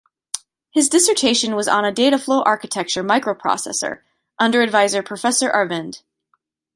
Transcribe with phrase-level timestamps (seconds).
[0.71, 4.01] His dissertation was on a dataflow architecture microprocessor,
[4.39, 6.01] under advisor Professor Arvind.